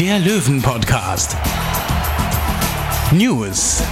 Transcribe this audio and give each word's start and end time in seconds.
der 0.00 0.18
Löwen-Podcast. 0.18 1.36
News. 3.12 3.82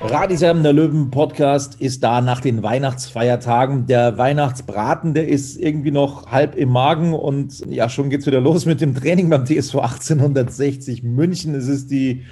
Radiserben 0.00 0.62
der 0.62 0.72
Löwen 0.72 1.10
Podcast 1.10 1.80
ist 1.80 2.02
da 2.02 2.20
nach 2.20 2.40
den 2.40 2.62
Weihnachtsfeiertagen. 2.62 3.86
Der 3.86 4.18
Weihnachtsbraten, 4.18 5.14
der 5.14 5.28
ist 5.28 5.56
irgendwie 5.56 5.92
noch 5.92 6.30
halb 6.32 6.56
im 6.56 6.70
Magen 6.70 7.14
und 7.14 7.64
ja, 7.66 7.88
schon 7.88 8.10
geht's 8.10 8.26
wieder 8.26 8.40
los 8.40 8.66
mit 8.66 8.80
dem 8.80 8.94
Training 8.94 9.30
beim 9.30 9.46
TSV 9.46 9.76
1860 9.76 11.04
München. 11.04 11.54
Es 11.54 11.68
ist 11.68 11.90
die 11.90 12.24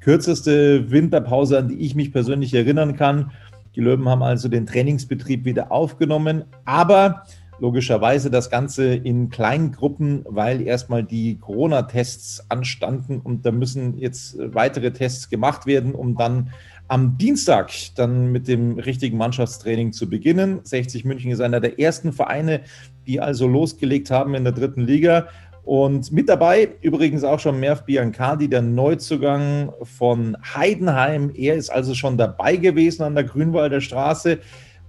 kürzeste 0.00 0.90
Winterpause, 0.90 1.58
an 1.58 1.68
die 1.68 1.80
ich 1.80 1.94
mich 1.94 2.12
persönlich 2.12 2.52
erinnern 2.52 2.96
kann. 2.96 3.30
Die 3.74 3.80
Löwen 3.80 4.08
haben 4.08 4.22
also 4.22 4.48
den 4.48 4.66
Trainingsbetrieb 4.66 5.44
wieder 5.44 5.72
aufgenommen, 5.72 6.44
aber 6.64 7.22
logischerweise 7.58 8.30
das 8.30 8.50
Ganze 8.50 8.94
in 8.94 9.30
kleinen 9.30 9.72
Gruppen, 9.72 10.24
weil 10.28 10.62
erstmal 10.62 11.04
die 11.04 11.38
Corona-Tests 11.38 12.50
anstanden 12.50 13.20
und 13.20 13.46
da 13.46 13.52
müssen 13.52 13.98
jetzt 13.98 14.36
weitere 14.38 14.92
Tests 14.92 15.28
gemacht 15.28 15.66
werden, 15.66 15.94
um 15.94 16.16
dann 16.16 16.50
am 16.88 17.16
Dienstag 17.16 17.70
dann 17.96 18.30
mit 18.32 18.46
dem 18.46 18.78
richtigen 18.78 19.16
Mannschaftstraining 19.16 19.92
zu 19.92 20.08
beginnen. 20.08 20.60
60 20.64 21.04
München 21.04 21.30
ist 21.30 21.40
einer 21.40 21.60
der 21.60 21.80
ersten 21.80 22.12
Vereine, 22.12 22.60
die 23.06 23.20
also 23.20 23.46
losgelegt 23.46 24.10
haben 24.10 24.34
in 24.34 24.44
der 24.44 24.52
dritten 24.52 24.82
Liga. 24.82 25.28
Und 25.64 26.12
mit 26.12 26.28
dabei 26.28 26.68
übrigens 26.82 27.24
auch 27.24 27.40
schon 27.40 27.58
Merv 27.58 27.86
Biancardi, 27.86 28.48
der 28.48 28.60
Neuzugang 28.60 29.72
von 29.82 30.36
Heidenheim. 30.54 31.30
Er 31.34 31.54
ist 31.54 31.70
also 31.70 31.94
schon 31.94 32.18
dabei 32.18 32.56
gewesen 32.56 33.02
an 33.02 33.14
der 33.14 33.24
Grünwalder 33.24 33.80
Straße 33.80 34.40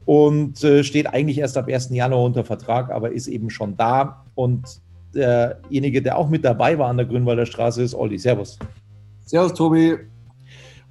und 0.06 0.64
äh, 0.64 0.84
steht 0.84 1.08
eigentlich 1.08 1.40
erst 1.40 1.58
ab 1.58 1.68
1. 1.68 1.90
Januar 1.90 2.24
unter 2.24 2.44
Vertrag, 2.44 2.92
aber 2.92 3.12
ist 3.12 3.28
eben 3.28 3.50
schon 3.50 3.76
da. 3.76 4.26
Und 4.36 4.82
derjenige, 5.14 6.02
der 6.02 6.18
auch 6.18 6.30
mit 6.30 6.46
dabei 6.46 6.78
war 6.78 6.90
an 6.90 6.98
der 6.98 7.06
Grünwalder 7.06 7.46
Straße, 7.46 7.82
ist 7.82 7.96
Olli. 7.96 8.18
Servus. 8.18 8.60
Servus, 9.26 9.54
Tobi. 9.54 9.98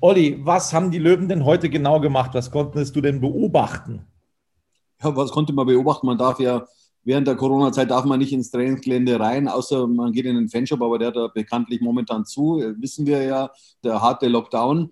Olli, 0.00 0.38
was 0.44 0.72
haben 0.72 0.90
die 0.90 0.98
Löwen 0.98 1.28
denn 1.28 1.44
heute 1.44 1.70
genau 1.70 2.00
gemacht? 2.00 2.30
Was 2.34 2.50
konntest 2.50 2.94
du 2.96 3.00
denn 3.00 3.20
beobachten? 3.20 4.04
Ja, 5.02 5.14
was 5.16 5.30
konnte 5.30 5.52
man 5.52 5.66
beobachten? 5.66 6.06
Man 6.06 6.18
darf 6.18 6.40
ja 6.40 6.66
während 7.04 7.28
der 7.28 7.36
Corona-Zeit 7.36 7.90
darf 7.90 8.04
man 8.04 8.18
nicht 8.18 8.32
ins 8.32 8.50
Trainingsgelände 8.50 9.20
rein, 9.20 9.46
außer 9.48 9.86
man 9.86 10.12
geht 10.12 10.26
in 10.26 10.36
den 10.36 10.48
Fanshop, 10.48 10.82
aber 10.82 10.98
der 10.98 11.08
hat 11.08 11.16
da 11.16 11.28
bekanntlich 11.28 11.80
momentan 11.80 12.24
zu. 12.24 12.56
Wissen 12.78 13.06
wir 13.06 13.22
ja, 13.22 13.50
der 13.82 14.00
harte 14.00 14.26
Lockdown. 14.28 14.90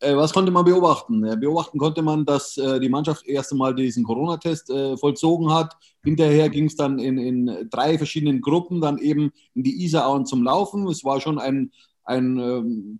Äh, 0.00 0.16
was 0.16 0.32
konnte 0.32 0.50
man 0.50 0.64
beobachten? 0.64 1.20
Beobachten 1.40 1.78
konnte 1.78 2.02
man, 2.02 2.24
dass 2.24 2.56
äh, 2.56 2.80
die 2.80 2.88
Mannschaft 2.88 3.26
erst 3.26 3.52
einmal 3.52 3.74
diesen 3.74 4.04
Corona-Test 4.04 4.70
äh, 4.70 4.96
vollzogen 4.96 5.52
hat. 5.52 5.74
Hinterher 6.02 6.48
ging 6.48 6.66
es 6.66 6.76
dann 6.76 6.98
in, 6.98 7.18
in 7.18 7.68
drei 7.70 7.96
verschiedenen 7.98 8.40
Gruppen 8.40 8.80
dann 8.80 8.98
eben 8.98 9.32
in 9.54 9.62
die 9.62 9.84
Isarauen 9.84 10.26
zum 10.26 10.42
Laufen. 10.42 10.86
Es 10.88 11.04
war 11.04 11.20
schon 11.20 11.38
ein, 11.38 11.72
ein 12.04 12.38
ähm, 12.38 12.98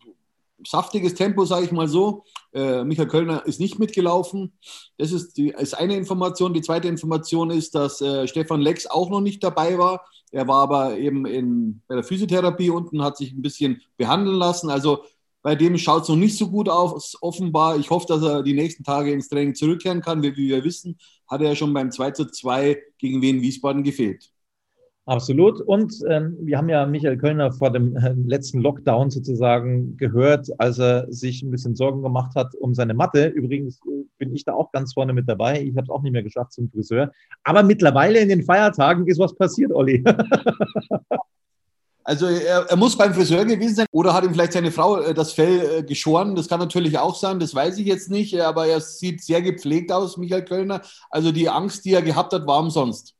saftiges 0.67 1.15
Tempo, 1.15 1.45
sage 1.45 1.67
ich 1.67 1.73
mal 1.73 1.89
so. 1.89 2.25
Äh, 2.53 2.85
Michael 2.85 3.09
Kölner 3.09 3.47
ist 3.47 3.61
nicht 3.61 3.79
mitgelaufen. 3.79 4.53
Das 4.99 5.13
ist, 5.13 5.37
die, 5.37 5.49
ist 5.51 5.75
eine 5.75 5.97
Information. 5.97 6.55
Die 6.55 6.63
zweite 6.63 6.89
Information 6.89 7.51
ist, 7.51 7.75
dass 7.75 8.01
äh, 8.01 8.27
Stefan 8.27 8.61
Lex 8.61 8.87
auch 8.87 9.11
noch 9.11 9.21
nicht 9.21 9.43
dabei 9.43 9.79
war. 9.79 10.05
Er 10.31 10.49
war 10.49 10.63
aber 10.63 10.99
eben 10.99 11.27
in, 11.27 11.83
bei 11.87 11.95
der 11.95 12.05
Physiotherapie 12.05 12.71
unten, 12.71 13.03
hat 13.03 13.17
sich 13.17 13.33
ein 13.33 13.43
bisschen 13.43 13.83
behandeln 13.97 14.37
lassen. 14.37 14.71
Also 14.71 15.05
bei 15.45 15.55
dem 15.55 15.77
schaut 15.77 16.05
es 16.05 16.09
noch 16.09 16.17
nicht 16.17 16.39
so 16.39 16.49
gut 16.49 16.71
aus, 16.71 17.19
offenbar. 17.21 17.79
Ich 17.79 17.91
hoffe, 17.91 18.07
dass 18.09 18.23
er 18.23 18.43
die 18.43 18.55
nächsten 18.55 18.83
Tage 18.83 19.13
ins 19.13 19.29
Training 19.29 19.55
zurückkehren 19.55 20.01
kann. 20.01 20.23
Wie, 20.23 20.35
wie 20.39 20.49
wir 20.49 20.65
wissen, 20.65 20.97
hat 21.29 21.43
er 21.43 21.49
ja 21.49 21.55
schon 21.55 21.75
beim 21.75 21.91
2 21.91 22.13
zu 22.13 22.25
2 22.25 22.79
gegen 22.97 23.21
Wien 23.21 23.43
Wiesbaden 23.43 23.83
gefehlt. 23.83 24.31
Absolut. 25.05 25.61
Und 25.61 25.93
ähm, 26.09 26.39
wir 26.41 26.57
haben 26.57 26.71
ja 26.71 26.87
Michael 26.87 27.19
Kölner 27.19 27.53
vor 27.53 27.71
dem 27.71 27.95
äh, 27.95 28.15
letzten 28.25 28.63
Lockdown 28.63 29.11
sozusagen 29.11 29.99
gehört, 29.99 30.49
als 30.57 30.79
er 30.79 31.13
sich 31.13 31.43
ein 31.43 31.51
bisschen 31.51 31.77
Sorgen 31.77 32.03
gemacht 32.03 32.35
hat 32.37 32.55
um 32.55 32.73
seine 32.73 32.95
Matte. 32.95 33.27
Übrigens 33.27 33.81
äh, 33.87 34.05
bin 34.17 34.35
ich 34.35 34.47
da 34.47 34.55
auch 34.55 34.73
ganz 34.73 34.95
vorne 34.95 35.13
mit 35.13 35.29
dabei. 35.29 35.63
Ich 35.63 35.77
habe 35.77 35.83
es 35.83 35.91
auch 35.91 36.01
nicht 36.01 36.13
mehr 36.13 36.23
geschafft 36.23 36.55
zum 36.55 36.71
Friseur. 36.71 37.13
Aber 37.43 37.63
mittlerweile 37.63 38.19
in 38.19 38.31
den 38.31 38.45
Feiertagen 38.45 39.07
ist 39.09 39.19
was 39.19 39.37
passiert, 39.37 39.73
Olli. 39.73 40.03
Also 42.07 42.27
er, 42.27 42.67
er, 42.69 42.77
muss 42.77 42.99
beim 42.99 43.15
Friseur 43.15 43.47
gewesen 43.47 43.77
sein 43.77 43.87
oder 43.91 44.13
hat 44.13 44.25
ihm 44.25 44.35
vielleicht 44.35 44.53
seine 44.53 44.71
Frau 44.71 44.99
äh, 44.99 45.15
das 45.15 45.33
Fell 45.33 45.79
äh, 45.79 45.83
geschoren. 45.83 46.37
Das 46.37 46.49
kann 46.49 46.61
natürlich 46.61 46.99
auch 46.99 47.15
sein, 47.15 47.41
das 47.41 47.55
weiß 47.55 47.79
ich 47.79 47.87
jetzt 47.87 48.11
nicht, 48.11 48.39
aber 48.39 48.67
er 48.67 48.83
sieht 48.83 49.25
sehr 49.25 49.41
gepflegt 49.41 49.91
aus, 49.91 50.19
Michael 50.19 50.45
Kölner. 50.45 50.83
Also 51.09 51.33
die 51.33 51.49
Angst, 51.49 51.85
die 51.87 51.95
er 51.95 52.03
gehabt 52.03 52.35
hat, 52.35 52.47
war 52.47 52.61
umsonst. 52.61 53.14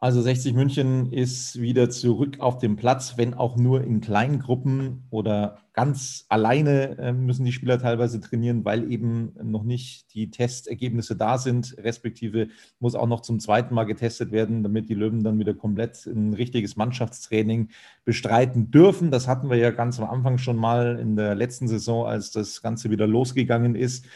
Also 0.00 0.22
60 0.22 0.54
München 0.54 1.12
ist 1.12 1.60
wieder 1.60 1.90
zurück 1.90 2.38
auf 2.38 2.58
dem 2.58 2.76
Platz, 2.76 3.14
wenn 3.16 3.34
auch 3.34 3.56
nur 3.56 3.82
in 3.82 4.00
kleinen 4.00 4.38
Gruppen 4.38 5.08
oder 5.10 5.58
ganz 5.72 6.24
alleine 6.28 6.96
äh, 6.98 7.12
müssen 7.12 7.44
die 7.44 7.50
Spieler 7.50 7.80
teilweise 7.80 8.20
trainieren, 8.20 8.64
weil 8.64 8.92
eben 8.92 9.32
noch 9.42 9.64
nicht 9.64 10.14
die 10.14 10.30
Testergebnisse 10.30 11.16
da 11.16 11.36
sind, 11.36 11.74
respektive 11.78 12.46
muss 12.78 12.94
auch 12.94 13.08
noch 13.08 13.22
zum 13.22 13.40
zweiten 13.40 13.74
Mal 13.74 13.84
getestet 13.84 14.30
werden, 14.30 14.62
damit 14.62 14.88
die 14.88 14.94
Löwen 14.94 15.24
dann 15.24 15.40
wieder 15.40 15.54
komplett 15.54 16.06
ein 16.06 16.32
richtiges 16.32 16.76
Mannschaftstraining 16.76 17.70
bestreiten 18.04 18.70
dürfen. 18.70 19.10
Das 19.10 19.26
hatten 19.26 19.50
wir 19.50 19.56
ja 19.56 19.72
ganz 19.72 19.98
am 19.98 20.08
Anfang 20.08 20.38
schon 20.38 20.58
mal 20.58 20.96
in 21.00 21.16
der 21.16 21.34
letzten 21.34 21.66
Saison, 21.66 22.06
als 22.06 22.30
das 22.30 22.62
Ganze 22.62 22.90
wieder 22.90 23.08
losgegangen 23.08 23.74
ist. 23.74 24.06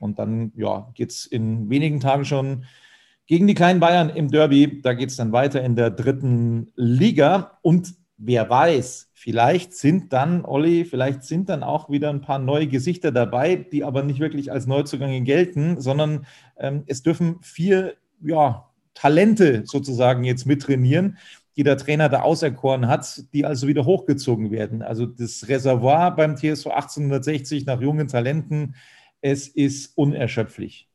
Und 0.00 0.18
dann 0.18 0.52
ja, 0.54 0.90
geht 0.92 1.12
es 1.12 1.24
in 1.24 1.70
wenigen 1.70 2.00
Tagen 2.00 2.26
schon 2.26 2.64
gegen 3.30 3.46
die 3.46 3.54
kleinen 3.54 3.78
Bayern 3.78 4.10
im 4.10 4.28
Derby. 4.28 4.80
Da 4.82 4.92
geht 4.92 5.10
es 5.10 5.16
dann 5.16 5.30
weiter 5.30 5.62
in 5.62 5.76
der 5.76 5.92
dritten 5.92 6.72
Liga. 6.74 7.58
Und 7.62 7.94
wer 8.16 8.50
weiß, 8.50 9.12
vielleicht 9.14 9.72
sind 9.72 10.12
dann, 10.12 10.44
Olli, 10.44 10.84
vielleicht 10.84 11.22
sind 11.22 11.48
dann 11.48 11.62
auch 11.62 11.88
wieder 11.90 12.10
ein 12.10 12.22
paar 12.22 12.40
neue 12.40 12.66
Gesichter 12.66 13.12
dabei, 13.12 13.54
die 13.54 13.84
aber 13.84 14.02
nicht 14.02 14.18
wirklich 14.18 14.50
als 14.50 14.66
Neuzugänge 14.66 15.20
gelten, 15.20 15.80
sondern 15.80 16.26
ähm, 16.58 16.82
es 16.88 17.04
dürfen 17.04 17.36
vier 17.40 17.94
ja, 18.20 18.68
Talente 18.94 19.62
sozusagen 19.64 20.24
jetzt 20.24 20.44
mittrainieren 20.44 21.16
die 21.56 21.64
der 21.64 21.76
Trainer 21.76 22.08
da 22.08 22.22
auserkoren 22.22 22.86
hat, 22.86 23.24
die 23.34 23.44
also 23.44 23.66
wieder 23.66 23.84
hochgezogen 23.84 24.50
werden. 24.50 24.82
Also 24.82 25.04
das 25.04 25.46
Reservoir 25.46 26.14
beim 26.14 26.36
TSV 26.36 26.68
1860 26.68 27.66
nach 27.66 27.80
jungen 27.80 28.08
Talenten, 28.08 28.76
es 29.20 29.48
ist 29.48 29.98
unerschöpflich. 29.98 30.89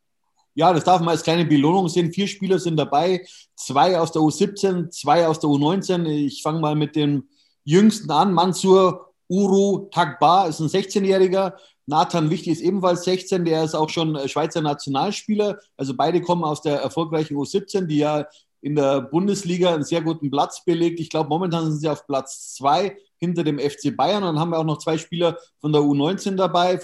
Ja, 0.58 0.72
das 0.72 0.86
darf 0.86 1.02
man 1.02 1.10
als 1.10 1.24
kleine 1.24 1.46
Belohnung 1.46 1.90
sehen. 1.90 2.14
Vier 2.14 2.28
Spieler 2.28 2.60
sind 2.60 2.78
dabei, 2.78 3.26
zwei 3.56 4.00
aus 4.00 4.14
der 4.14 4.22
U17, 4.22 4.90
zwei 4.90 5.28
aus 5.28 5.40
der 5.42 5.50
U19. 5.50 6.06
Ich 6.08 6.42
fange 6.42 6.62
mal 6.62 6.76
mit 6.76 6.96
dem 6.96 7.28
jüngsten 7.66 8.10
an. 8.10 8.34
Mansur 8.34 9.14
Uru 9.28 9.90
Tagba 9.92 10.48
ist 10.48 10.62
ein 10.62 10.68
16-Jähriger. 10.68 11.54
Nathan 11.88 12.30
Wichtig 12.30 12.54
ist 12.54 12.62
ebenfalls 12.62 13.04
16, 13.04 13.44
der 13.44 13.64
ist 13.64 13.76
auch 13.76 13.90
schon 13.90 14.18
Schweizer 14.28 14.62
Nationalspieler. 14.62 15.60
Also 15.76 15.94
beide 15.94 16.22
kommen 16.22 16.44
aus 16.46 16.62
der 16.62 16.80
erfolgreichen 16.80 17.36
U17, 17.36 17.86
die 17.86 17.98
ja 17.98 18.26
in 18.62 18.76
der 18.76 19.02
Bundesliga 19.02 19.74
einen 19.74 19.84
sehr 19.84 20.02
guten 20.02 20.32
Platz 20.32 20.64
belegt. 20.64 21.00
Ich 21.00 21.10
glaube, 21.10 21.30
momentan 21.30 21.66
sind 21.66 21.80
sie 21.80 21.90
auf 21.90 22.08
Platz 22.08 22.56
zwei 22.56 22.98
hinter 23.18 23.44
dem 23.44 23.60
FC 23.60 23.96
Bayern. 23.96 24.24
Und 24.24 24.36
dann 24.36 24.40
haben 24.40 24.52
wir 24.52 24.58
auch 24.58 24.64
noch 24.64 24.80
zwei 24.80 24.98
Spieler 24.98 25.38
von 25.60 25.72
der 25.72 25.82
U19 25.82 26.36
dabei. 26.36 26.80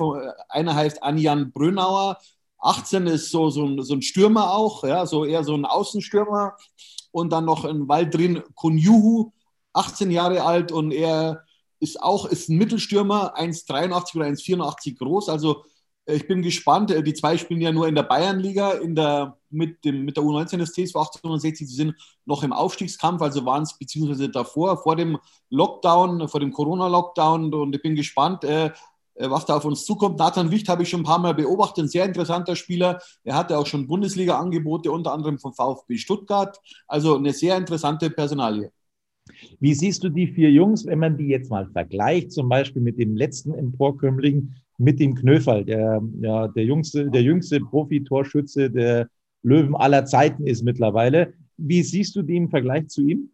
Einer 0.49 0.75
heißt 0.75 1.01
Anjan 1.01 1.51
Brönauer, 1.51 2.17
18 2.61 3.07
ist 3.07 3.31
so, 3.31 3.49
so, 3.49 3.65
ein, 3.65 3.81
so 3.81 3.95
ein 3.95 4.01
Stürmer 4.01 4.53
auch, 4.53 4.83
ja, 4.83 5.05
so 5.05 5.25
eher 5.25 5.43
so 5.43 5.53
ein 5.55 5.65
Außenstürmer. 5.65 6.55
Und 7.11 7.31
dann 7.33 7.45
noch 7.45 7.65
ein 7.65 7.89
Waldrin 7.89 8.41
Kunjuhu, 8.55 9.33
18 9.73 10.11
Jahre 10.11 10.43
alt 10.43 10.71
und 10.71 10.91
er 10.91 11.43
ist 11.79 12.01
auch 12.01 12.25
ist 12.25 12.47
ein 12.49 12.57
Mittelstürmer, 12.57 13.35
1,83 13.37 14.15
oder 14.15 14.25
1,84 14.27 14.97
groß. 14.97 15.29
Also 15.29 15.65
äh, 16.05 16.15
ich 16.15 16.27
bin 16.27 16.41
gespannt. 16.41 16.91
Äh, 16.91 17.03
die 17.03 17.13
zwei 17.13 17.37
spielen 17.37 17.61
ja 17.61 17.71
nur 17.71 17.87
in 17.87 17.95
der 17.95 18.03
Bayernliga, 18.03 18.71
in 18.73 18.95
der, 18.95 19.37
mit, 19.49 19.83
dem, 19.83 20.05
mit 20.05 20.17
der 20.17 20.23
U19 20.23 20.57
des 20.57 20.73
TSV 20.73 20.95
1860. 20.95 21.67
Sie 21.67 21.75
sind 21.75 21.95
noch 22.25 22.43
im 22.43 22.53
Aufstiegskampf, 22.53 23.21
also 23.21 23.45
waren 23.45 23.63
es 23.63 23.77
beziehungsweise 23.77 24.29
davor, 24.29 24.77
vor 24.77 24.95
dem 24.95 25.17
Lockdown, 25.49 26.27
vor 26.27 26.39
dem 26.39 26.51
Corona-Lockdown. 26.51 27.53
Und 27.53 27.75
ich 27.75 27.81
bin 27.81 27.95
gespannt, 27.95 28.43
äh, 28.43 28.71
was 29.15 29.45
da 29.45 29.57
auf 29.57 29.65
uns 29.65 29.85
zukommt. 29.85 30.17
Nathan 30.19 30.51
Wicht 30.51 30.69
habe 30.69 30.83
ich 30.83 30.89
schon 30.89 31.01
ein 31.01 31.05
paar 31.05 31.19
Mal 31.19 31.33
beobachtet, 31.33 31.85
ein 31.85 31.89
sehr 31.89 32.05
interessanter 32.05 32.55
Spieler. 32.55 32.99
Er 33.23 33.35
hatte 33.35 33.57
auch 33.57 33.65
schon 33.65 33.87
Bundesliga-Angebote, 33.87 34.91
unter 34.91 35.13
anderem 35.13 35.37
vom 35.39 35.53
VfB 35.53 35.97
Stuttgart. 35.97 36.57
Also 36.87 37.17
eine 37.17 37.33
sehr 37.33 37.57
interessante 37.57 38.09
Personalie. 38.09 38.71
Wie 39.59 39.73
siehst 39.73 40.03
du 40.03 40.09
die 40.09 40.27
vier 40.27 40.51
Jungs, 40.51 40.85
wenn 40.85 40.99
man 40.99 41.17
die 41.17 41.27
jetzt 41.27 41.51
mal 41.51 41.67
vergleicht, 41.71 42.31
zum 42.31 42.49
Beispiel 42.49 42.81
mit 42.81 42.97
dem 42.97 43.15
letzten 43.15 43.53
Emporkömmling, 43.53 44.53
mit 44.77 44.99
dem 44.99 45.15
Knöferl, 45.15 45.63
der 45.63 46.01
ja 46.19 46.47
der 46.47 46.65
jüngste, 46.65 47.09
der 47.09 47.21
jüngste 47.21 47.59
Profitorschütze 47.59 48.71
der 48.71 49.07
Löwen 49.43 49.75
aller 49.75 50.05
Zeiten 50.05 50.45
ist 50.45 50.63
mittlerweile. 50.63 51.33
Wie 51.57 51.83
siehst 51.83 52.15
du 52.15 52.23
die 52.23 52.35
im 52.35 52.49
Vergleich 52.49 52.87
zu 52.87 53.01
ihm? 53.01 53.31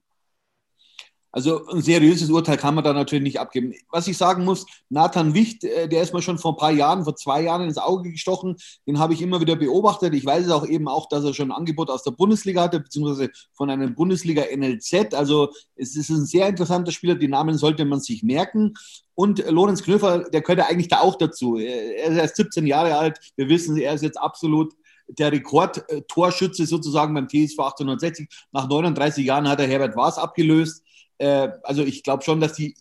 Also 1.32 1.68
ein 1.68 1.82
seriöses 1.82 2.30
Urteil 2.30 2.58
kann 2.58 2.74
man 2.74 2.84
da 2.84 2.94
natürlich 2.94 3.24
nicht 3.24 3.40
abgeben. 3.40 3.74
Was 3.92 4.08
ich 4.08 4.18
sagen 4.18 4.46
muss, 4.46 4.66
Nathan 4.90 5.34
Wicht, 5.34 5.64
äh, 5.64 5.88
der 5.88 6.02
ist 6.02 6.14
mir 6.14 6.22
schon 6.22 6.38
vor 6.38 6.54
ein 6.54 6.58
paar 6.58 6.72
Jahren, 6.72 7.04
vor 7.04 7.16
zwei 7.16 7.44
Jahren 7.44 7.68
ins 7.68 7.78
Auge 7.78 8.12
gestochen. 8.12 8.56
Den 8.88 8.98
habe 8.98 9.14
ich 9.14 9.22
immer 9.22 9.42
wieder 9.42 9.56
beobachtet. 9.56 10.14
Ich 10.14 10.26
weiß 10.26 10.46
es 10.46 10.52
auch 10.52 10.66
eben 10.66 10.88
auch, 10.88 11.10
dass 11.10 11.26
er 11.26 11.34
schon 11.34 11.52
ein 11.52 11.58
Angebot 11.58 11.90
aus 11.90 12.04
der 12.04 12.12
Bundesliga 12.12 12.64
hatte, 12.64 12.80
beziehungsweise 12.80 13.30
von 13.54 13.70
einem 13.70 13.94
Bundesliga 13.94 14.44
NLZ. 14.56 15.14
Also 15.14 15.52
es 15.76 15.96
ist 15.96 16.10
ein 16.10 16.26
sehr 16.26 16.48
interessanter 16.48 16.92
Spieler. 16.92 17.16
Die 17.16 17.28
Namen 17.28 17.58
sollte 17.58 17.84
man 17.86 18.00
sich 18.00 18.24
merken. 18.24 18.74
Und 19.14 19.44
Lorenz 19.50 19.84
Knöfer, 19.84 20.30
der 20.30 20.42
gehört 20.42 20.68
eigentlich 20.68 20.88
da 20.88 21.02
auch 21.02 21.18
dazu. 21.18 21.58
Er 21.58 22.06
ist 22.06 22.18
erst 22.18 22.36
17 22.38 22.66
Jahre 22.66 22.98
alt. 22.98 23.20
Wir 23.36 23.50
wissen, 23.50 23.78
er 23.78 23.94
ist 23.94 24.04
jetzt 24.04 24.20
absolut 24.20 24.74
der 25.08 25.32
Rekordtorschütze 25.32 26.66
sozusagen 26.66 27.14
beim 27.14 27.28
TSV 27.28 27.60
1860. 27.60 28.28
Nach 28.52 28.68
39 28.68 29.26
Jahren 29.26 29.48
hat 29.48 29.60
er 29.60 29.68
Herbert 29.68 29.96
Waas 29.96 30.18
abgelöst 30.18 30.84
äh, 31.18 31.50
also 31.64 31.84
ich 31.84 32.04
glaube 32.04 32.24
schon, 32.24 32.40
dass 32.40 32.54
die 32.54 32.76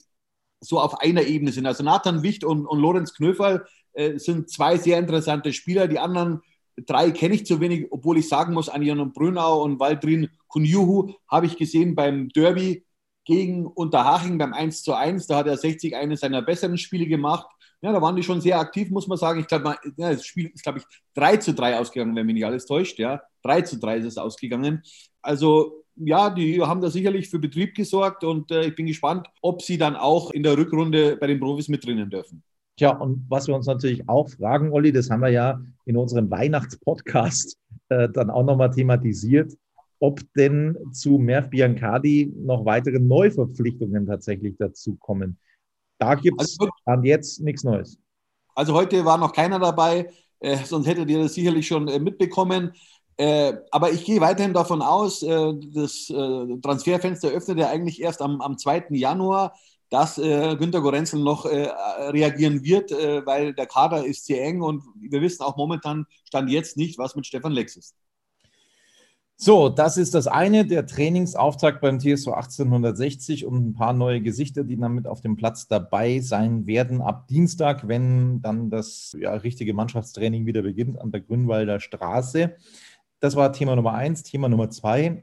so 0.61 0.81
auf 0.81 1.01
einer 1.01 1.23
Ebene 1.23 1.53
sind. 1.53 1.67
Also 1.67 1.85
Nathan 1.85 2.23
Wicht 2.23 2.45
und, 2.45 2.67
und 2.67 2.81
Lorenz 2.81 3.15
Knöferl 3.15 3.67
äh, 3.93 4.19
sind 4.19 4.51
zwei 4.51 4.77
sehr 4.77 4.99
interessante 4.99 5.53
Spieler. 5.53 5.89
Die 5.89 5.99
anderen 5.99 6.41
drei 6.77 7.11
kenne 7.11 7.35
ich 7.35 7.47
zu 7.47 7.61
wenig, 7.61 7.87
obwohl 7.91 8.19
ich 8.19 8.29
sagen 8.29 8.55
muss, 8.55 8.69
Anion 8.69 9.13
Brünau 9.13 9.63
und 9.63 9.81
Waldrin 9.81 10.29
Kunjuhu 10.49 11.13
habe 11.29 11.47
ich 11.47 11.57
gesehen 11.57 11.95
beim 11.95 12.29
Derby 12.31 12.85
gegen 13.25 13.67
Unterhaching 13.67 14.39
beim 14.39 14.53
1 14.53 14.83
zu 14.83 14.95
1. 14.95 15.27
Da 15.27 15.39
hat 15.39 15.47
er 15.47 15.57
60 15.57 15.97
eines 15.97 16.21
seiner 16.21 16.43
besseren 16.43 16.79
Spiele 16.79 17.07
gemacht. 17.07 17.47
Ja, 17.83 17.93
da 17.93 18.01
waren 18.01 18.17
die 18.17 18.23
schon 18.23 18.41
sehr 18.41 18.59
aktiv, 18.59 18.91
muss 18.91 19.07
man 19.07 19.19
sagen. 19.19 19.41
Ich 19.41 19.47
glaube, 19.47 19.77
ja, 19.97 20.13
das 20.13 20.25
Spiel 20.25 20.51
ist, 20.55 20.63
glaube 20.63 20.79
ich, 20.79 20.85
3 21.15 21.39
zu 21.39 21.53
3 21.55 21.79
ausgegangen, 21.79 22.15
wenn 22.17 22.27
mich 22.27 22.35
nicht 22.35 22.47
alles 22.47 22.67
täuscht. 22.67 22.99
Ja, 22.99 23.21
3 23.43 23.63
zu 23.63 23.79
3 23.79 23.99
ist 23.99 24.07
es 24.07 24.19
ausgegangen. 24.19 24.83
Also 25.23 25.85
ja, 25.97 26.31
die 26.31 26.61
haben 26.61 26.81
da 26.81 26.91
sicherlich 26.91 27.29
für 27.29 27.39
Betrieb 27.39 27.75
gesorgt 27.75 28.25
und 28.25 28.51
äh, 28.51 28.67
ich 28.67 28.75
bin 28.75 28.87
gespannt, 28.87 29.29
ob 29.43 29.63
sie 29.63 29.79
dann 29.79 29.97
auch 29.97 30.31
in 30.31 30.43
der 30.43 30.57
Rückrunde 30.57 31.17
bei 31.17 31.27
den 31.27 31.41
Profis 31.41 31.69
mit 31.69 31.85
drinnen 31.85 32.11
dürfen. 32.11 32.43
Tja, 32.77 32.91
und 32.91 33.25
was 33.29 33.47
wir 33.47 33.55
uns 33.55 33.67
natürlich 33.67 34.07
auch 34.09 34.29
fragen, 34.29 34.71
Olli, 34.71 34.93
das 34.93 35.09
haben 35.09 35.21
wir 35.21 35.31
ja 35.31 35.61
in 35.87 35.97
unserem 35.97 36.31
Weihnachtspodcast 36.31 37.57
äh, 37.89 38.09
dann 38.11 38.29
auch 38.29 38.45
nochmal 38.45 38.71
thematisiert, 38.71 39.55
ob 39.99 40.21
denn 40.35 40.77
zu 40.93 41.19
Merv 41.19 41.49
Biancardi 41.49 42.33
noch 42.37 42.67
weitere 42.67 42.99
Neuverpflichtungen 42.99 44.07
tatsächlich 44.07 44.57
dazukommen. 44.59 45.39
Da 45.99 46.15
gibt 46.15 46.41
es 46.43 46.59
also, 46.61 46.71
an 46.85 47.03
jetzt 47.05 47.41
nichts 47.41 47.65
Neues. 47.65 47.99
Also 48.55 48.75
heute 48.75 49.05
war 49.07 49.17
noch 49.17 49.33
keiner 49.33 49.59
dabei, 49.59 50.11
äh, 50.41 50.59
sonst 50.59 50.87
hättet 50.87 51.09
ihr 51.09 51.23
das 51.23 51.35
sicherlich 51.35 51.67
schon 51.67 51.89
äh, 51.89 51.99
mitbekommen. 51.99 52.73
Äh, 53.19 53.55
aber 53.71 53.93
ich 53.93 54.05
gehe 54.05 54.21
weiterhin 54.21 54.53
davon 54.53 54.83
aus, 54.83 55.23
äh, 55.23 55.55
das 55.73 56.11
äh, 56.11 56.61
Transferfenster 56.61 57.29
öffnet 57.29 57.59
ja 57.59 57.69
eigentlich 57.69 58.03
erst 58.03 58.21
am, 58.21 58.43
am 58.43 58.59
2. 58.59 58.89
Januar, 58.91 59.55
dass 59.89 60.19
äh, 60.19 60.57
Günter 60.57 60.83
Gorenzel 60.83 61.21
noch 61.21 61.47
äh, 61.47 61.69
reagieren 62.11 62.63
wird, 62.63 62.91
weil 62.91 63.55
der 63.55 63.67
Kader 63.67 64.05
ist 64.05 64.27
sehr 64.27 64.43
eng 64.45 64.61
und 64.61 64.83
wir 64.97 65.23
wissen 65.23 65.43
auch 65.43 65.57
momentan, 65.57 66.07
stand 66.25 66.51
jetzt 66.51 66.77
nicht, 66.77 66.99
was 66.99 67.17
mit 67.17 67.27
Stefan 67.27 67.53
Lex 67.53 67.77
ist. 67.77 67.95
So, 69.39 69.69
das 69.69 69.99
ist 69.99 70.15
das 70.15 70.27
eine, 70.27 70.65
der 70.65 70.87
Trainingsauftakt 70.87 71.83
beim 71.83 72.01
TSV 72.01 72.29
1860 72.29 73.45
und 73.45 73.69
ein 73.69 73.75
paar 73.75 73.93
neue 73.93 74.23
Gesichter, 74.23 74.65
die 74.65 74.79
dann 74.79 74.95
mit 74.95 75.07
auf 75.07 75.21
dem 75.21 75.37
Platz 75.37 75.69
dabei 75.69 76.21
sein 76.21 76.67
werden 76.67 77.03
ab 77.03 77.29
Dienstag, 77.29 77.87
wenn 77.87 78.41
dann 78.41 78.71
das 78.71 79.15
ja, 79.19 79.35
richtige 79.35 79.75
Mannschaftstraining 79.75 80.47
wieder 80.47 80.63
beginnt 80.63 80.99
an 80.99 81.13
der 81.13 81.21
Grünwalder 81.21 81.81
Straße. 81.81 82.57
Das 83.21 83.35
war 83.35 83.53
Thema 83.53 83.77
Nummer 83.77 83.95
eins. 83.95 84.23
Thema 84.23 84.49
Nummer 84.49 84.71
zwei 84.71 85.23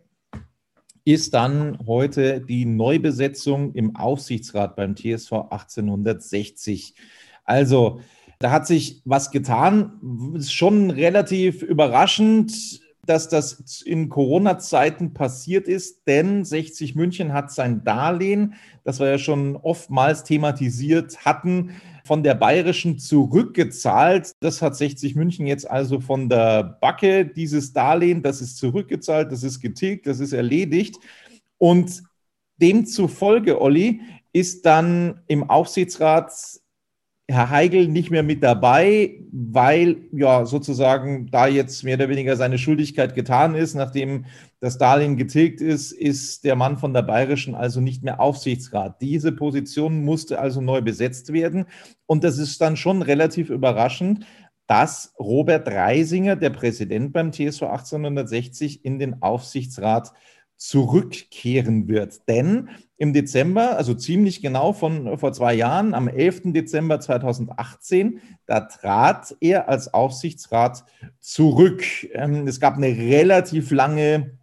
ist 1.06 1.34
dann 1.34 1.78
heute 1.86 2.42
die 2.42 2.66
Neubesetzung 2.66 3.74
im 3.74 3.96
Aufsichtsrat 3.96 4.76
beim 4.76 4.96
TSV 4.96 5.34
1860. 5.50 6.96
Also, 7.44 8.00
da 8.40 8.52
hat 8.52 8.66
sich 8.66 9.02
was 9.06 9.32
getan. 9.32 10.34
Ist 10.36 10.54
schon 10.54 10.90
relativ 10.92 11.62
überraschend, 11.62 12.82
dass 13.06 13.28
das 13.28 13.82
in 13.82 14.10
Corona-Zeiten 14.10 15.14
passiert 15.14 15.68
ist, 15.68 16.08
denn 16.08 16.46
60 16.46 16.96
München 16.96 17.34
hat 17.34 17.52
sein 17.52 17.84
Darlehen, 17.84 18.56
das 18.86 19.00
wir 19.00 19.08
ja 19.08 19.18
schon 19.18 19.58
oftmals 19.58 20.24
thematisiert 20.24 21.26
hatten, 21.26 21.72
von 22.04 22.22
der 22.22 22.36
bayerischen 22.36 23.00
zurückgezahlt. 23.00 24.34
Das 24.40 24.62
hat 24.62 24.76
60 24.76 25.16
München 25.16 25.48
jetzt 25.48 25.70
also 25.70 26.00
von 26.00 26.30
der 26.30 26.78
Backe, 26.82 27.26
dieses 27.26 27.74
Darlehen, 27.74 28.22
das 28.22 28.42
ist 28.42 28.58
zurückgezahlt, 28.58 29.32
das 29.32 29.44
ist 29.44 29.62
getilgt, 29.62 30.08
das 30.08 30.20
ist 30.20 30.34
erledigt. 30.34 30.98
Und 31.58 32.04
demzufolge, 32.58 33.62
Olli, 33.62 34.02
ist 34.34 34.66
dann 34.66 35.22
im 35.28 35.50
Aufsichtsrat 35.50 36.32
Herr 37.30 37.50
Heigl 37.50 37.88
nicht 37.88 38.12
mehr 38.12 38.22
mit 38.22 38.44
dabei, 38.44 39.22
weil 39.32 40.10
ja 40.12 40.46
sozusagen 40.46 41.32
da 41.32 41.48
jetzt 41.48 41.84
mehr 41.84 41.96
oder 41.96 42.10
weniger 42.10 42.36
seine 42.36 42.58
Schuldigkeit 42.58 43.16
getan 43.16 43.56
ist, 43.56 43.76
nachdem 43.76 44.26
das 44.60 44.78
Darlehen 44.78 45.16
getilgt 45.16 45.62
ist, 45.62 45.94
ist 45.94 46.44
der 46.44 46.58
Mann 46.58 46.78
von 46.78 46.94
der 46.94 47.02
Bayerischen 47.02 47.56
also 47.56 47.80
nicht 47.80 48.04
mehr 48.04 48.20
Aufsichtsrat. 48.20 49.02
Diese 49.02 49.32
Position 49.32 50.04
musste 50.04 50.40
also 50.40 50.60
neu 50.60 50.82
besetzt 50.82 51.32
werden 51.32 51.66
und 52.08 52.26
das 52.26 52.38
ist 52.38 52.60
dann 52.60 52.76
schon 52.76 53.02
relativ 53.02 53.50
überraschend, 53.50 54.26
dass 54.68 55.14
Robert 55.18 55.68
Reisinger, 55.68 56.36
der 56.36 56.50
Präsident 56.50 57.14
beim 57.14 57.32
TSV 57.32 57.64
1860, 57.64 58.84
in 58.84 59.00
den 59.00 59.22
Aufsichtsrat 59.22 60.12
zurückkehren 60.64 61.90
wird. 61.90 62.30
Denn 62.30 62.70
im 62.96 63.12
Dezember, 63.12 63.76
also 63.76 63.94
ziemlich 63.94 64.42
genau 64.42 64.72
von 64.72 65.18
vor 65.18 65.34
zwei 65.34 65.54
Jahren, 65.54 65.94
am 65.94 66.08
11. 66.08 66.54
Dezember 66.54 67.02
2018, 67.02 68.22
da 68.46 68.62
trat 68.62 69.36
er 69.42 69.68
als 69.68 69.94
Aufsichtsrat 69.94 70.86
zurück. 71.20 71.84
Ähm, 72.14 72.48
es 72.48 72.62
gab 72.62 72.78
eine 72.78 72.88
relativ 72.88 73.72
lange 73.72 74.38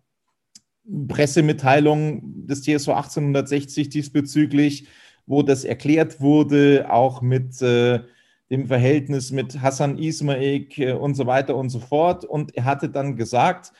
Pressemitteilung 1.09 2.47
des 2.47 2.65
TSV 2.65 2.89
1860 2.89 3.89
diesbezüglich, 3.89 4.89
wo 5.25 5.43
das 5.43 5.65
erklärt 5.65 6.21
wurde, 6.21 6.89
auch 6.91 7.23
mit 7.23 7.63
äh, 7.63 8.01
dem 8.51 8.67
Verhältnis 8.67 9.31
mit 9.33 9.63
Hassan 9.63 9.97
Ismail 9.97 10.67
äh, 10.77 10.93
und 10.93 11.15
so 11.15 11.27
weiter 11.27 11.57
und 11.57 11.71
so 11.71 11.79
fort. 11.79 12.27
Und 12.27 12.55
er 12.59 12.67
hatte 12.67 12.91
dann 12.91 13.17
gesagt, 13.17 13.73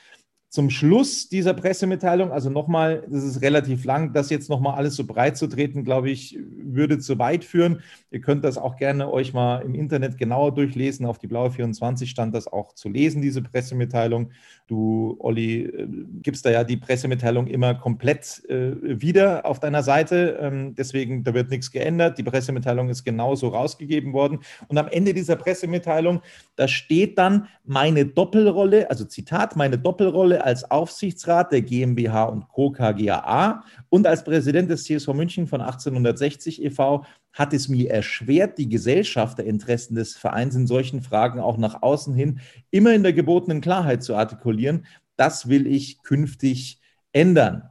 zum 0.51 0.69
Schluss 0.69 1.29
dieser 1.29 1.53
Pressemitteilung, 1.53 2.33
also 2.33 2.49
nochmal, 2.49 3.07
das 3.09 3.23
ist 3.23 3.41
relativ 3.41 3.85
lang, 3.85 4.11
das 4.11 4.29
jetzt 4.29 4.49
nochmal 4.49 4.75
alles 4.75 4.97
so 4.97 5.05
breit 5.05 5.37
zu 5.37 5.47
treten, 5.47 5.85
glaube 5.85 6.09
ich, 6.09 6.37
würde 6.61 6.99
zu 6.99 7.17
weit 7.19 7.45
führen. 7.45 7.79
Ihr 8.11 8.19
könnt 8.19 8.43
das 8.43 8.57
auch 8.57 8.75
gerne 8.75 9.09
euch 9.13 9.33
mal 9.33 9.59
im 9.61 9.75
Internet 9.75 10.17
genauer 10.17 10.53
durchlesen. 10.53 11.05
Auf 11.05 11.19
die 11.19 11.27
Blaue 11.27 11.51
24 11.51 12.09
stand 12.09 12.35
das 12.35 12.51
auch 12.51 12.73
zu 12.73 12.89
lesen, 12.89 13.21
diese 13.21 13.41
Pressemitteilung. 13.41 14.31
Du, 14.67 15.15
Olli, 15.19 15.61
äh, 15.61 15.87
gibst 16.21 16.45
da 16.45 16.51
ja 16.51 16.65
die 16.65 16.75
Pressemitteilung 16.75 17.47
immer 17.47 17.73
komplett 17.75 18.43
äh, 18.49 18.73
wieder 18.81 19.45
auf 19.45 19.61
deiner 19.61 19.83
Seite. 19.83 20.37
Ähm, 20.41 20.75
deswegen, 20.75 21.23
da 21.23 21.33
wird 21.33 21.49
nichts 21.49 21.71
geändert. 21.71 22.17
Die 22.17 22.23
Pressemitteilung 22.23 22.89
ist 22.89 23.05
genauso 23.05 23.47
rausgegeben 23.47 24.11
worden. 24.11 24.39
Und 24.67 24.77
am 24.77 24.89
Ende 24.89 25.13
dieser 25.13 25.37
Pressemitteilung, 25.37 26.21
da 26.57 26.67
steht 26.67 27.17
dann 27.17 27.47
meine 27.63 28.05
Doppelrolle, 28.05 28.89
also 28.89 29.05
Zitat, 29.05 29.55
meine 29.55 29.77
Doppelrolle 29.77 30.40
als 30.45 30.69
Aufsichtsrat 30.69 31.51
der 31.51 31.61
GmbH 31.61 32.25
und 32.25 32.47
Co. 32.47 32.71
KGaA 32.71 33.63
und 33.89 34.07
als 34.07 34.23
Präsident 34.23 34.69
des 34.69 34.83
CSV 34.83 35.09
München 35.13 35.47
von 35.47 35.61
1860 35.61 36.63
e.V. 36.63 37.05
hat 37.33 37.53
es 37.53 37.67
mir 37.67 37.89
erschwert, 37.89 38.57
die 38.57 38.69
Gesellschafterinteressen 38.69 39.95
des 39.95 40.15
Vereins 40.15 40.55
in 40.55 40.67
solchen 40.67 41.01
Fragen 41.01 41.39
auch 41.39 41.57
nach 41.57 41.81
außen 41.81 42.13
hin 42.13 42.39
immer 42.69 42.93
in 42.93 43.03
der 43.03 43.13
gebotenen 43.13 43.61
Klarheit 43.61 44.03
zu 44.03 44.15
artikulieren. 44.15 44.85
Das 45.15 45.49
will 45.49 45.67
ich 45.67 46.03
künftig 46.03 46.81
ändern. 47.11 47.69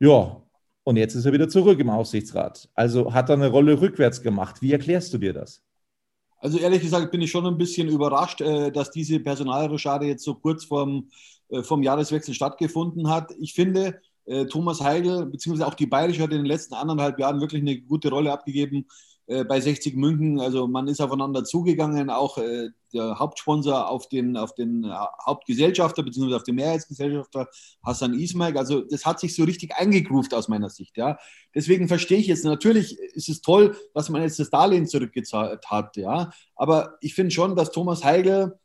Ja, 0.00 0.42
Und 0.84 0.96
jetzt 0.96 1.14
ist 1.14 1.26
er 1.26 1.32
wieder 1.32 1.48
zurück 1.48 1.78
im 1.78 1.90
Aufsichtsrat. 1.90 2.68
Also 2.74 3.14
hat 3.14 3.28
er 3.30 3.36
eine 3.36 3.48
Rolle 3.48 3.80
rückwärts 3.80 4.22
gemacht. 4.22 4.62
Wie 4.62 4.72
erklärst 4.72 5.14
du 5.14 5.18
dir 5.18 5.32
das? 5.32 5.62
Also 6.42 6.58
ehrlich 6.58 6.82
gesagt 6.82 7.12
bin 7.12 7.22
ich 7.22 7.30
schon 7.30 7.46
ein 7.46 7.56
bisschen 7.56 7.88
überrascht, 7.88 8.40
äh, 8.40 8.72
dass 8.72 8.90
diese 8.90 9.20
Personalrochade 9.20 10.06
jetzt 10.06 10.24
so 10.24 10.34
kurz 10.34 10.64
vorm, 10.64 11.08
äh, 11.50 11.62
vom 11.62 11.84
Jahreswechsel 11.84 12.34
stattgefunden 12.34 13.08
hat. 13.08 13.32
Ich 13.38 13.54
finde, 13.54 14.00
äh, 14.24 14.46
Thomas 14.46 14.80
Heigl, 14.80 15.26
beziehungsweise 15.26 15.68
auch 15.68 15.74
die 15.74 15.86
Bayerische 15.86 16.20
hat 16.20 16.32
in 16.32 16.38
den 16.38 16.46
letzten 16.46 16.74
anderthalb 16.74 17.20
Jahren 17.20 17.40
wirklich 17.40 17.62
eine 17.62 17.80
gute 17.80 18.10
Rolle 18.10 18.32
abgegeben 18.32 18.86
bei 19.28 19.60
60 19.60 19.94
München. 19.96 20.40
Also 20.40 20.66
man 20.66 20.88
ist 20.88 21.00
aufeinander 21.00 21.44
zugegangen, 21.44 22.10
auch 22.10 22.38
der 22.92 23.18
Hauptsponsor 23.18 23.88
auf 23.88 24.08
den, 24.08 24.36
auf 24.36 24.54
den 24.54 24.86
Hauptgesellschafter 25.24 26.02
beziehungsweise 26.02 26.36
auf 26.36 26.42
den 26.44 26.56
Mehrheitsgesellschafter 26.56 27.48
Hassan 27.84 28.14
Ismail. 28.14 28.56
Also 28.56 28.82
das 28.82 29.04
hat 29.04 29.20
sich 29.20 29.34
so 29.34 29.44
richtig 29.44 29.74
eingegroovt 29.74 30.34
aus 30.34 30.48
meiner 30.48 30.70
Sicht. 30.70 30.96
Ja. 30.96 31.18
Deswegen 31.54 31.88
verstehe 31.88 32.18
ich 32.18 32.26
jetzt, 32.26 32.44
natürlich 32.44 32.98
ist 32.98 33.28
es 33.28 33.40
toll, 33.40 33.76
dass 33.94 34.08
man 34.08 34.22
jetzt 34.22 34.38
das 34.38 34.50
Darlehen 34.50 34.86
zurückgezahlt 34.86 35.66
hat. 35.66 35.96
Ja. 35.96 36.30
Aber 36.56 36.96
ich 37.00 37.14
finde 37.14 37.30
schon, 37.30 37.56
dass 37.56 37.72
Thomas 37.72 38.04
Heigl 38.04 38.58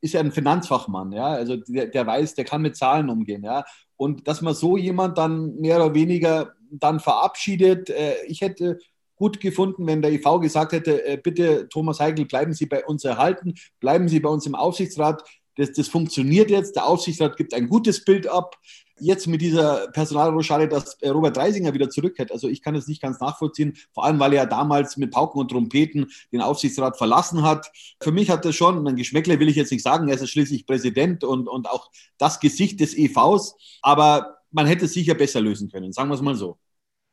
ist 0.00 0.14
ja 0.14 0.20
ein 0.20 0.32
Finanzfachmann, 0.32 1.12
ja, 1.12 1.28
also 1.28 1.56
der, 1.56 1.86
der 1.86 2.06
weiß, 2.06 2.34
der 2.34 2.44
kann 2.44 2.62
mit 2.62 2.76
Zahlen 2.76 3.08
umgehen, 3.08 3.42
ja, 3.42 3.64
und 3.96 4.28
dass 4.28 4.42
man 4.42 4.54
so 4.54 4.76
jemand 4.76 5.16
dann 5.18 5.56
mehr 5.56 5.76
oder 5.76 5.94
weniger 5.94 6.52
dann 6.70 7.00
verabschiedet, 7.00 7.90
äh, 7.90 8.16
ich 8.26 8.40
hätte 8.40 8.78
gut 9.20 9.38
gefunden, 9.38 9.86
wenn 9.86 10.00
der 10.00 10.12
IV 10.12 10.40
gesagt 10.40 10.72
hätte, 10.72 11.06
äh, 11.06 11.18
bitte 11.18 11.68
Thomas 11.68 12.00
Heigl, 12.00 12.24
bleiben 12.24 12.54
Sie 12.54 12.64
bei 12.64 12.86
uns 12.86 13.04
erhalten, 13.04 13.54
bleiben 13.78 14.08
Sie 14.08 14.18
bei 14.18 14.30
uns 14.30 14.46
im 14.46 14.54
Aufsichtsrat. 14.54 15.22
Das, 15.56 15.72
das 15.72 15.88
funktioniert 15.88 16.50
jetzt. 16.50 16.74
Der 16.74 16.86
Aufsichtsrat 16.86 17.36
gibt 17.36 17.52
ein 17.52 17.68
gutes 17.68 18.02
Bild 18.02 18.26
ab. 18.26 18.56
Jetzt 18.98 19.26
mit 19.26 19.42
dieser 19.42 19.88
Personalrochade, 19.88 20.68
dass 20.68 20.94
äh, 21.02 21.10
Robert 21.10 21.36
Reisinger 21.36 21.74
wieder 21.74 21.90
zurückkehrt. 21.90 22.32
Also 22.32 22.48
ich 22.48 22.62
kann 22.62 22.72
das 22.72 22.86
nicht 22.86 23.02
ganz 23.02 23.20
nachvollziehen, 23.20 23.76
vor 23.92 24.06
allem 24.06 24.18
weil 24.18 24.32
er 24.32 24.46
damals 24.46 24.96
mit 24.96 25.10
Pauken 25.10 25.38
und 25.38 25.50
Trompeten 25.50 26.10
den 26.32 26.40
Aufsichtsrat 26.40 26.96
verlassen 26.96 27.42
hat. 27.42 27.70
Für 28.02 28.12
mich 28.12 28.30
hat 28.30 28.46
das 28.46 28.56
schon, 28.56 28.88
ein 28.88 28.96
Geschmäckle 28.96 29.38
will 29.38 29.50
ich 29.50 29.56
jetzt 29.56 29.70
nicht 29.70 29.82
sagen, 29.82 30.08
er 30.08 30.14
ist 30.14 30.30
schließlich 30.30 30.64
Präsident 30.64 31.24
und, 31.24 31.46
und 31.46 31.68
auch 31.68 31.90
das 32.16 32.40
Gesicht 32.40 32.80
des 32.80 32.96
EVs, 32.96 33.54
aber 33.82 34.38
man 34.50 34.66
hätte 34.66 34.86
es 34.86 34.94
sicher 34.94 35.14
besser 35.14 35.42
lösen 35.42 35.70
können, 35.70 35.92
sagen 35.92 36.08
wir 36.08 36.14
es 36.14 36.22
mal 36.22 36.36
so. 36.36 36.58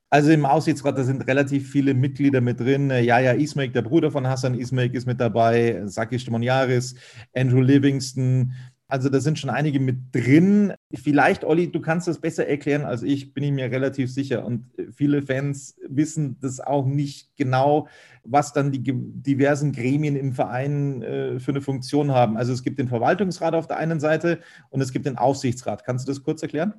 Also 0.09 0.31
im 0.31 0.45
Aussichtsrat, 0.45 0.97
da 0.97 1.03
sind 1.03 1.27
relativ 1.27 1.69
viele 1.69 1.93
Mitglieder 1.93 2.39
mit 2.39 2.61
drin. 2.61 2.89
Jaja 2.89 3.33
Ismail, 3.33 3.69
der 3.69 3.81
Bruder 3.81 4.09
von 4.09 4.25
Hassan 4.25 4.57
Ismail, 4.57 4.95
ist 4.95 5.05
mit 5.05 5.19
dabei. 5.19 5.81
Saki 5.85 6.17
Stimoniaris, 6.17 6.95
Andrew 7.35 7.59
Livingston. 7.59 8.53
Also 8.89 9.09
da 9.09 9.19
sind 9.19 9.37
schon 9.37 9.49
einige 9.49 9.81
mit 9.81 9.97
drin. 10.13 10.73
Vielleicht, 10.93 11.43
Olli, 11.43 11.69
du 11.69 11.81
kannst 11.81 12.07
das 12.07 12.21
besser 12.21 12.47
erklären 12.47 12.85
als 12.85 13.03
ich, 13.03 13.33
bin 13.33 13.43
ich 13.43 13.51
mir 13.51 13.69
relativ 13.69 14.09
sicher. 14.09 14.45
Und 14.45 14.71
viele 14.93 15.21
Fans 15.21 15.75
wissen 15.85 16.37
das 16.39 16.61
auch 16.61 16.85
nicht 16.85 17.35
genau, 17.35 17.89
was 18.23 18.53
dann 18.53 18.71
die 18.71 18.81
diversen 18.81 19.73
Gremien 19.73 20.15
im 20.15 20.31
Verein 20.31 21.01
äh, 21.01 21.39
für 21.41 21.51
eine 21.51 21.61
Funktion 21.61 22.11
haben. 22.13 22.37
Also 22.37 22.53
es 22.53 22.63
gibt 22.63 22.79
den 22.79 22.87
Verwaltungsrat 22.87 23.55
auf 23.55 23.67
der 23.67 23.75
einen 23.75 23.99
Seite 23.99 24.39
und 24.69 24.79
es 24.79 24.93
gibt 24.93 25.05
den 25.05 25.17
Aufsichtsrat. 25.17 25.83
Kannst 25.83 26.07
du 26.07 26.11
das 26.13 26.23
kurz 26.23 26.41
erklären? 26.41 26.75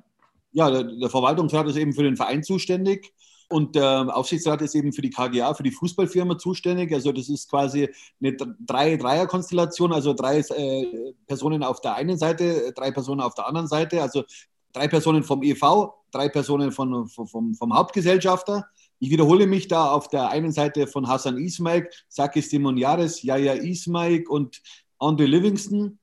Ja, 0.51 0.69
der, 0.69 0.83
der 0.83 1.09
Verwaltungsrat 1.09 1.67
ist 1.67 1.77
eben 1.77 1.93
für 1.93 2.03
den 2.03 2.17
Verein 2.17 2.43
zuständig. 2.43 3.13
Und 3.51 3.75
der 3.75 4.15
Aufsichtsrat 4.15 4.61
ist 4.61 4.75
eben 4.75 4.93
für 4.93 5.01
die 5.01 5.09
KGA, 5.09 5.55
für 5.55 5.63
die 5.63 5.71
Fußballfirma 5.71 6.37
zuständig. 6.37 6.93
Also 6.93 7.11
das 7.11 7.29
ist 7.29 7.49
quasi 7.49 7.89
eine 8.21 8.37
Drei-Dreier-Konstellation, 8.37 9.91
also 9.91 10.13
drei 10.13 10.39
äh, 10.39 11.13
Personen 11.25 11.63
auf 11.63 11.81
der 11.81 11.95
einen 11.95 12.17
Seite, 12.19 12.71
drei 12.75 12.91
Personen 12.91 13.21
auf 13.21 13.33
der 13.33 13.47
anderen 13.47 13.67
Seite. 13.67 14.03
Also 14.03 14.23
drei 14.71 14.87
Personen 14.87 15.23
vom 15.23 15.41
EV, 15.41 15.93
drei 16.11 16.29
Personen 16.29 16.71
von, 16.71 17.07
vom, 17.07 17.55
vom 17.55 17.73
Hauptgesellschafter. 17.73 18.67
Ich 18.99 19.09
wiederhole 19.09 19.47
mich 19.47 19.67
da 19.67 19.91
auf 19.91 20.09
der 20.09 20.29
einen 20.29 20.51
Seite 20.51 20.85
von 20.85 21.07
Hassan 21.07 21.39
Ismail, 21.39 21.89
Sakis 22.07 22.49
Demoniares, 22.49 23.23
Yaya 23.23 23.53
Ismail 23.53 24.27
und 24.27 24.61
Andre 24.99 25.25
Livingston. 25.25 25.97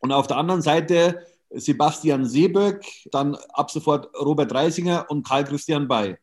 Und 0.00 0.12
auf 0.12 0.28
der 0.28 0.36
anderen 0.36 0.62
Seite 0.62 1.26
Sebastian 1.50 2.24
Seeböck, 2.24 2.84
dann 3.12 3.36
ab 3.50 3.70
sofort 3.70 4.14
Robert 4.14 4.52
Reisinger 4.52 5.06
und 5.08 5.26
Karl 5.26 5.44
Christian 5.44 5.88
Bay. 5.88 6.16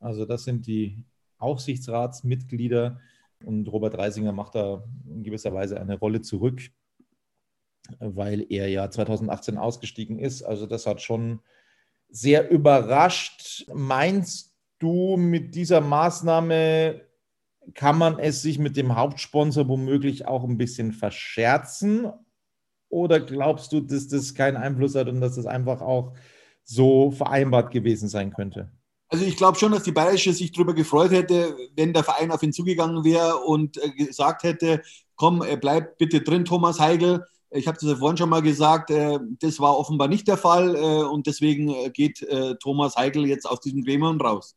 Also 0.00 0.24
das 0.24 0.44
sind 0.44 0.66
die 0.66 1.02
Aufsichtsratsmitglieder 1.38 3.00
und 3.44 3.68
Robert 3.68 3.96
Reisinger 3.96 4.32
macht 4.32 4.54
da 4.54 4.84
in 5.06 5.22
gewisser 5.22 5.54
Weise 5.54 5.80
eine 5.80 5.98
Rolle 5.98 6.20
zurück, 6.20 6.60
weil 7.98 8.46
er 8.50 8.68
ja 8.68 8.90
2018 8.90 9.56
ausgestiegen 9.56 10.18
ist. 10.18 10.42
Also 10.42 10.66
das 10.66 10.86
hat 10.86 11.00
schon 11.00 11.40
sehr 12.08 12.50
überrascht. 12.50 13.66
Meinst 13.72 14.54
du, 14.78 15.16
mit 15.16 15.54
dieser 15.54 15.80
Maßnahme 15.80 17.02
kann 17.74 17.98
man 17.98 18.18
es 18.18 18.42
sich 18.42 18.58
mit 18.58 18.76
dem 18.76 18.96
Hauptsponsor 18.96 19.68
womöglich 19.68 20.26
auch 20.26 20.44
ein 20.44 20.58
bisschen 20.58 20.92
verscherzen? 20.92 22.10
Oder 22.88 23.20
glaubst 23.20 23.72
du, 23.72 23.80
dass 23.80 24.08
das 24.08 24.34
keinen 24.34 24.56
Einfluss 24.56 24.94
hat 24.94 25.08
und 25.08 25.20
dass 25.20 25.36
das 25.36 25.46
einfach 25.46 25.80
auch 25.80 26.14
so 26.64 27.10
vereinbart 27.10 27.70
gewesen 27.70 28.08
sein 28.08 28.32
könnte? 28.32 28.70
Also 29.10 29.24
ich 29.24 29.36
glaube 29.36 29.58
schon, 29.58 29.72
dass 29.72 29.84
die 29.84 29.92
Bayerische 29.92 30.32
sich 30.32 30.52
darüber 30.52 30.74
gefreut 30.74 31.10
hätte, 31.10 31.56
wenn 31.76 31.94
der 31.94 32.04
Verein 32.04 32.30
auf 32.30 32.42
ihn 32.42 32.52
zugegangen 32.52 33.04
wäre 33.04 33.38
und 33.38 33.82
äh, 33.82 33.90
gesagt 33.90 34.42
hätte, 34.42 34.82
komm, 35.16 35.42
äh, 35.42 35.56
bleib 35.56 35.96
bitte 35.96 36.20
drin, 36.20 36.44
Thomas 36.44 36.78
Heigl. 36.78 37.24
Ich 37.50 37.66
habe 37.66 37.78
das 37.80 37.88
ja 37.88 37.96
vorhin 37.96 38.18
schon 38.18 38.28
mal 38.28 38.42
gesagt, 38.42 38.90
äh, 38.90 39.18
das 39.40 39.60
war 39.60 39.78
offenbar 39.78 40.08
nicht 40.08 40.28
der 40.28 40.36
Fall 40.36 40.76
und 41.06 41.26
deswegen 41.26 41.72
geht 41.94 42.26
Thomas 42.60 42.96
Heigl 42.96 43.26
jetzt 43.26 43.46
aus 43.46 43.60
diesem 43.60 43.82
Gremium 43.82 44.20
raus. 44.20 44.54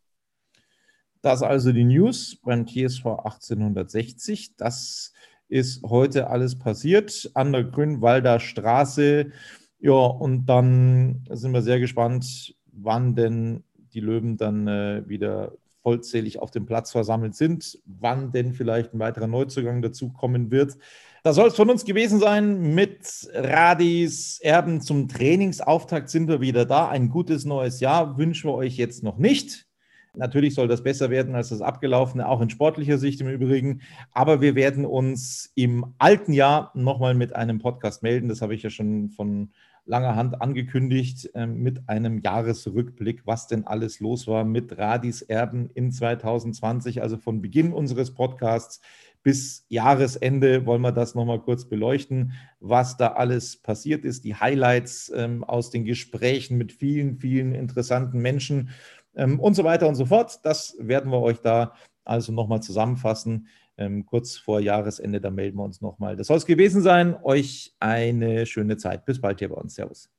Das 1.21 1.43
also 1.43 1.71
die 1.71 1.85
News 1.85 2.37
beim 2.43 2.65
TSV 2.67 3.05
1860. 3.05 4.57
Das 4.57 5.13
ist 5.51 5.83
heute 5.83 6.29
alles 6.29 6.57
passiert 6.57 7.29
an 7.33 7.51
der 7.51 7.65
Grünwalder 7.65 8.39
Straße. 8.39 9.31
Ja, 9.79 9.91
und 9.91 10.45
dann 10.45 11.25
sind 11.29 11.51
wir 11.51 11.61
sehr 11.61 11.79
gespannt, 11.79 12.55
wann 12.71 13.15
denn 13.15 13.63
die 13.93 13.99
Löwen 13.99 14.37
dann 14.37 14.67
äh, 14.67 15.03
wieder 15.07 15.51
vollzählig 15.83 16.39
auf 16.39 16.51
dem 16.51 16.65
Platz 16.65 16.91
versammelt 16.91 17.35
sind, 17.35 17.79
wann 17.85 18.31
denn 18.31 18.53
vielleicht 18.53 18.93
ein 18.93 18.99
weiterer 18.99 19.27
Neuzugang 19.27 19.81
dazu 19.81 20.09
kommen 20.09 20.51
wird. 20.51 20.77
Das 21.23 21.35
soll 21.35 21.49
es 21.49 21.55
von 21.55 21.69
uns 21.69 21.83
gewesen 21.83 22.19
sein. 22.19 22.73
Mit 22.73 23.29
Radis 23.33 24.39
Erben 24.41 24.79
zum 24.79 25.07
Trainingsauftakt 25.07 26.09
sind 26.09 26.29
wir 26.29 26.39
wieder 26.39 26.65
da. 26.65 26.87
Ein 26.87 27.09
gutes 27.09 27.43
neues 27.43 27.79
Jahr 27.79 28.17
wünschen 28.17 28.49
wir 28.49 28.55
euch 28.55 28.77
jetzt 28.77 29.03
noch 29.03 29.17
nicht. 29.17 29.67
Natürlich 30.13 30.55
soll 30.55 30.67
das 30.67 30.83
besser 30.83 31.09
werden 31.09 31.35
als 31.35 31.49
das 31.49 31.61
abgelaufene, 31.61 32.27
auch 32.27 32.41
in 32.41 32.49
sportlicher 32.49 32.97
Sicht 32.97 33.21
im 33.21 33.29
Übrigen. 33.29 33.81
Aber 34.11 34.41
wir 34.41 34.55
werden 34.55 34.85
uns 34.85 35.51
im 35.55 35.93
alten 35.97 36.33
Jahr 36.33 36.71
nochmal 36.73 37.13
mit 37.13 37.35
einem 37.35 37.59
Podcast 37.59 38.03
melden. 38.03 38.27
Das 38.27 38.41
habe 38.41 38.53
ich 38.53 38.63
ja 38.63 38.69
schon 38.69 39.09
von 39.09 39.51
langer 39.85 40.15
Hand 40.15 40.41
angekündigt 40.41 41.29
äh, 41.33 41.47
mit 41.47 41.89
einem 41.89 42.19
Jahresrückblick, 42.19 43.25
was 43.25 43.47
denn 43.47 43.65
alles 43.65 43.99
los 43.99 44.27
war 44.27 44.43
mit 44.43 44.77
Radis 44.77 45.21
Erben 45.21 45.69
in 45.73 45.91
2020, 45.91 47.01
also 47.01 47.17
von 47.17 47.41
Beginn 47.41 47.73
unseres 47.73 48.13
Podcasts 48.13 48.81
bis 49.23 49.65
Jahresende 49.69 50.65
wollen 50.65 50.81
wir 50.81 50.91
das 50.91 51.13
nochmal 51.13 51.39
kurz 51.39 51.65
beleuchten, 51.65 52.33
was 52.59 52.97
da 52.97 53.09
alles 53.09 53.57
passiert 53.57 54.03
ist, 54.03 54.23
die 54.23 54.35
Highlights 54.35 55.11
ähm, 55.15 55.43
aus 55.43 55.69
den 55.69 55.85
Gesprächen 55.85 56.57
mit 56.57 56.71
vielen, 56.71 57.17
vielen 57.17 57.53
interessanten 57.53 58.19
Menschen 58.19 58.69
ähm, 59.15 59.39
und 59.39 59.53
so 59.55 59.63
weiter 59.63 59.87
und 59.87 59.95
so 59.95 60.05
fort. 60.05 60.39
Das 60.43 60.75
werden 60.79 61.11
wir 61.11 61.21
euch 61.21 61.39
da 61.39 61.73
also 62.03 62.31
nochmal 62.31 62.61
zusammenfassen 62.61 63.47
ähm, 63.81 64.05
kurz 64.05 64.37
vor 64.37 64.59
Jahresende, 64.59 65.19
da 65.19 65.31
melden 65.31 65.57
wir 65.57 65.63
uns 65.63 65.81
nochmal. 65.81 66.15
Das 66.15 66.27
soll 66.27 66.37
es 66.37 66.45
gewesen 66.45 66.81
sein. 66.81 67.17
Euch 67.23 67.75
eine 67.79 68.45
schöne 68.45 68.77
Zeit. 68.77 69.05
Bis 69.05 69.19
bald 69.19 69.39
hier 69.39 69.49
bei 69.49 69.55
uns. 69.55 69.75
Servus. 69.75 70.09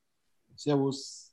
Servus. 0.56 1.32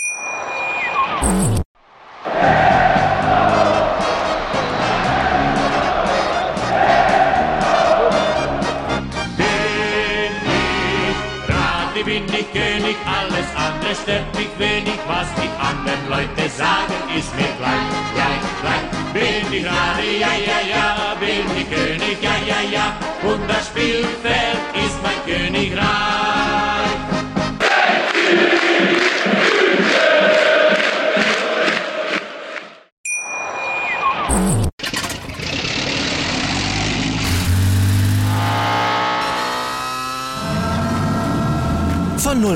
Andere 13.91 13.95
stört 13.95 14.35
mich 14.35 14.49
wenig, 14.57 14.99
was 15.07 15.27
die 15.35 15.49
anderen 15.59 16.09
Leute 16.09 16.49
sagen, 16.49 16.93
ist 17.17 17.33
mir 17.35 17.51
gleich, 17.57 17.89
gleich, 18.15 18.43
gleich. 18.61 19.13
Bin 19.13 19.53
ich 19.53 19.65
Radi, 19.65 20.19
ja, 20.19 20.33
ja, 20.33 20.59
ja, 20.73 21.15
bin 21.19 21.45
ich 21.57 21.69
König, 21.69 22.17
ja, 22.21 22.35
ja, 22.45 22.61
ja, 22.71 22.97
und 23.23 23.47
das 23.49 23.67
Spielfeld 23.67 24.59
ist 24.73 24.97
mein 25.03 25.19
Königreich. 25.25 26.30